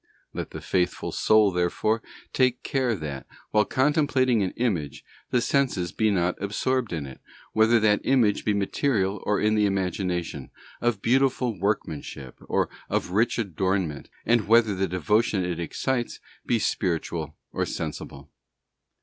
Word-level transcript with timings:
Let 0.33 0.49
the 0.49 0.61
faithful 0.61 1.11
soul, 1.11 1.51
therefore, 1.51 2.01
take 2.33 2.63
care 2.63 2.95
that, 2.95 3.27
while 3.51 3.65
contemplating 3.65 4.41
an 4.41 4.49
image, 4.55 5.05
the 5.29 5.41
senses 5.41 5.91
be 5.91 6.09
not 6.09 6.41
absorbed 6.41 6.91
in 6.91 7.05
it, 7.05 7.21
whether 7.53 7.79
that 7.81 8.01
image 8.03 8.43
be 8.43 8.55
material 8.55 9.19
or 9.27 9.39
in 9.39 9.53
the 9.53 9.67
imagination, 9.67 10.49
of 10.81 11.03
beautiful 11.03 11.55
workmanship 11.59 12.39
or 12.49 12.67
of 12.89 13.11
rich 13.11 13.37
adornment, 13.37 14.09
and 14.25 14.47
whether 14.47 14.73
the 14.73 14.87
devotion 14.87 15.45
it 15.45 15.59
excites 15.59 16.19
be 16.47 16.57
spiritual 16.57 17.35
or 17.51 17.67
sensible. 17.67 18.31